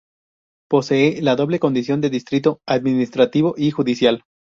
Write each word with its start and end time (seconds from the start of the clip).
Posee 0.67 1.21
la 1.21 1.35
doble 1.35 1.59
condición 1.59 2.01
de 2.01 2.09
distrito 2.09 2.59
administrativo 2.65 3.53
y 3.55 3.69
judicial. 3.69 4.23